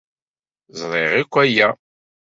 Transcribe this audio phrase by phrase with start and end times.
[0.79, 1.67] Ẓriɣ akk aya.